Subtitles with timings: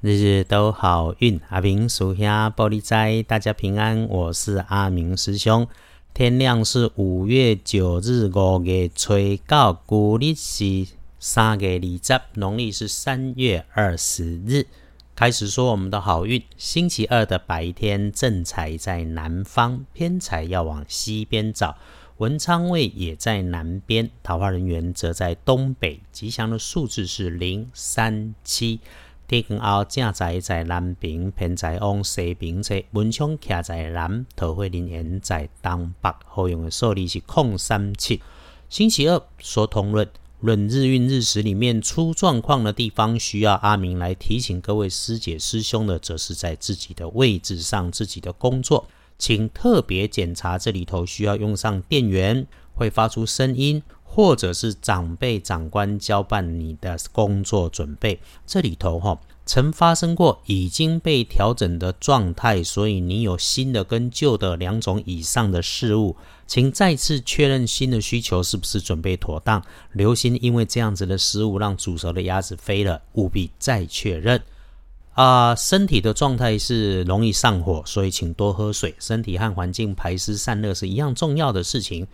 [0.00, 4.06] 日日都好运，阿明属下玻璃斋，大家平安。
[4.08, 5.66] 我是阿明师兄。
[6.14, 9.14] 天亮是五月九日，五月初
[9.44, 10.86] 九，古历是
[11.18, 14.68] 三月二十，农历是三月二十日。
[15.16, 16.40] 开始说我们的好运。
[16.56, 21.76] 星期二的白天，正财在南方，偏财要往西边找。
[22.18, 26.00] 文昌位也在南边，桃花人员则在东北。
[26.12, 28.78] 吉祥的数字是零三七。
[29.28, 32.82] 天光后，正在在南边，偏在往西边侧。
[32.90, 36.10] 门窗徛在南，桃花人缘在东北。
[36.24, 38.22] 好用的数字是空三七。
[38.70, 40.08] 星期二说通论，
[40.40, 48.88] 论日运日时里面出状况的地方，需要阿明来提醒各位师姐师兄的，则是在自己的位置上，自己的工作，
[49.18, 53.82] 请特别检查这里头需要用上电源，会发出声音。
[54.10, 69.62] 或者是长辈长官交办你的工作准备，这里头哈曾发生过已经被调整的状态，所以你有新的跟旧的两种以上的事物，请再次确认新的需求是不是准备妥当。
[69.92, 74.42] 留心，因为这样子的失误让煮熟的鸭子飞了，务必再确认。
[75.14, 78.94] 啊，身体的状态是容易上火，所以请多喝水。
[78.98, 82.06] 身体和环境排湿散热是一样重要的事情。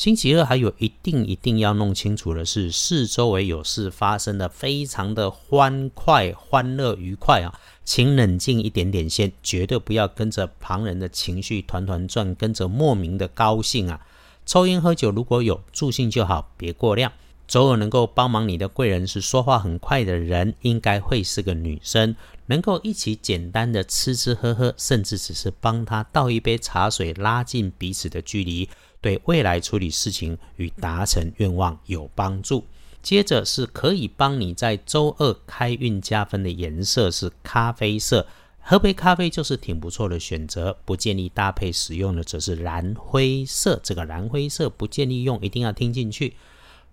[0.00, 14.00] 星期二还有一定一定要弄清楚的是，四周围有事发生的非常的欢快、欢乐、愉快啊，请冷静一点点先，绝对不要跟着旁人的情绪团团转，跟着莫名的高兴啊。
[14.46, 17.12] 抽烟喝酒如果有助兴就好，别过量。
[17.46, 28.66] 周二能够帮忙你的贵人是说话很快的人，应该会是个女生，能够一起简单的吃吃喝喝，甚至只是帮他倒一杯茶水，拉近彼此的距离。
[29.00, 32.64] 对未来处理事情与达成愿望有帮助。
[33.02, 38.26] 接着是可以帮你在周二开运加分的颜色是咖啡色，
[38.60, 40.76] 喝杯咖啡就是挺不错的选择。
[40.84, 46.34] 不建议搭配使用的则是蓝灰色，这个蓝灰色不建议用，一定要听进去。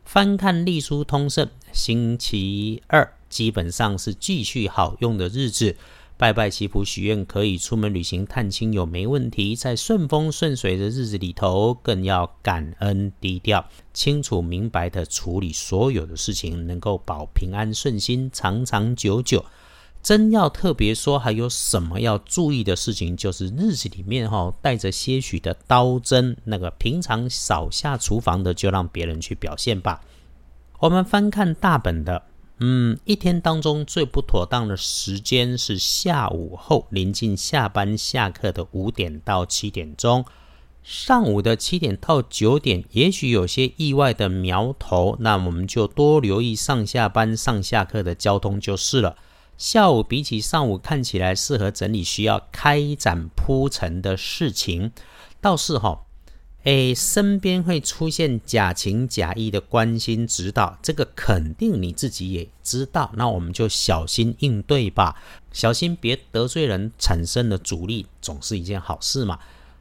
[0.06, 5.76] 翻看隶书通胜，星期二基本上是继续好用的日子。
[6.18, 13.64] 拜拜祈福许愿可以出门旅行探亲友没问题，在顺风顺水的日子里头，更要感恩低调，
[13.94, 19.46] 清楚明白的处理所有的事情，能够保平安顺心，长长久久。
[20.02, 30.02] 真要特别说，还有什么要注意的事情，就是日子里面哈带着些许的刀针，那个平常少下厨房的，就让别人去表现吧。
[30.80, 32.24] 我们翻看大本的。
[32.60, 40.26] 嗯，一天当中最不妥当的时间是下午后，临近下班下课的五点到七点钟。
[40.82, 49.18] 上午的七点到九点，也许有些意外的苗头，那我们就多留意上下班、上下课的交通就是了。
[49.58, 54.92] 下午比起上午看起来适合整理需要开展铺陈的事情，
[55.40, 56.07] 倒是哈。
[56.68, 63.10] 诶，身边会出现假情假意的关心指导，这个肯定你自己也知道。
[63.16, 65.16] 那我们就小心应对吧，
[65.54, 69.40] 小心别得罪人，产生的阻力总是一件好事嘛。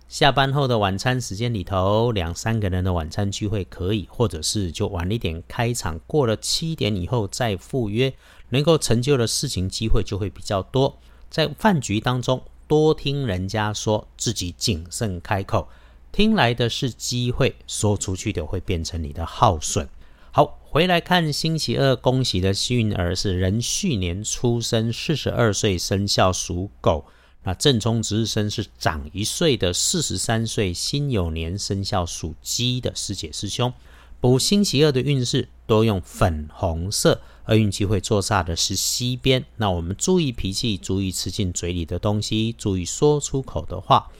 [0.08, 8.14] 下班后的晚餐时间里头，两三个人的晚餐聚会可以，或者是就晚一点开场，过了七点以后再赴约，
[8.50, 10.96] 能够成就的事情机会就会比较多。
[11.28, 15.66] 在饭局当中，多听人家说，自己谨慎开口。
[16.16, 19.86] 听来的是机会，说出去的会变成你的耗损。
[20.32, 27.04] 好，回来看星期二，恭喜的幸运儿是壬戌年出生，四十二岁生肖属狗。
[27.42, 33.70] 那正冲值日生是长一岁的四十三岁辛酉年生肖属鸡的师姐师兄。
[34.18, 37.20] 补星期二的运势，多用粉红色。
[37.44, 39.44] 而运气会坐煞的是西边。
[39.56, 44.10] 那我们注意脾气，注意吃进嘴里的东西，注意说出口的话。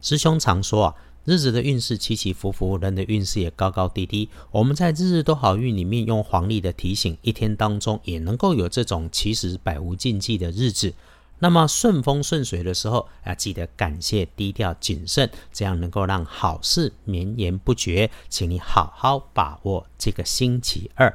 [0.00, 0.94] 师兄常说啊。
[1.26, 4.28] 日子的运势起起伏伏，人的运势也高高低低。
[4.52, 10.94] 我们在日日都好运里面用黄历的提醒，一天当中也能够有这种其实百无禁忌的日子。
[11.40, 18.08] 那么顺风顺水的时候，要记得感谢、低调、谨慎，这样能够让好事绵延不绝。
[18.28, 21.12] 请你好好把握这个星期二。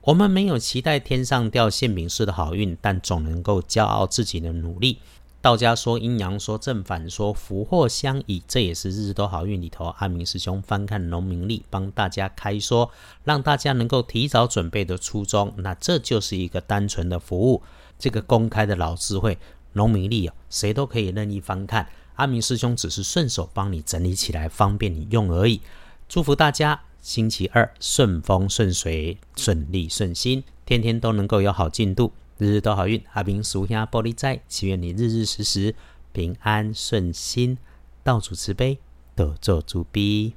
[0.00, 4.98] 我们没有期待天上掉馅饼似的好运，但总能够骄傲自己的努力。
[5.44, 9.94] 道家说阴阳，说正反，说福祸相倚，这也是日日都好运里头。
[9.98, 12.90] 阿明师兄翻看农民历，帮大家开说，
[13.24, 15.52] 让大家能够提早准备的初衷。
[15.58, 17.62] 那这就是一个单纯的服务，
[17.98, 19.36] 这个公开的老智慧，
[19.74, 21.90] 农民历啊，谁都可以任意翻看。
[22.14, 25.60] 阿明师兄只是顺手帮你整理起来，方便你用而已。
[26.08, 32.12] 祝福大家星期二顺风顺水，顺利顺心，天天都能够有好进度。
[32.38, 33.02] 日日都好运。
[33.12, 35.74] 阿明属下玻璃仔，祈愿你日日时时
[36.12, 37.58] 平安顺心，
[38.02, 38.78] 到处慈悲，
[39.14, 40.34] 得做主逼。